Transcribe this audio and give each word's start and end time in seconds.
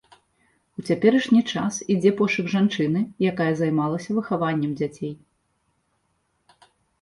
У 0.81 0.83
цяперашні 0.91 1.41
час 1.51 1.73
ідзе 1.95 2.11
пошук 2.21 2.45
жанчыны, 2.53 2.99
якая 3.33 3.51
займалася 3.61 4.17
выхаваннем 4.17 4.71
дзяцей. 4.81 5.13